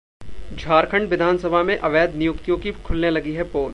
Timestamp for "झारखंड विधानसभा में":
0.53-1.77